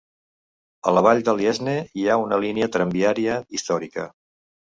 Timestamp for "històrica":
3.59-4.09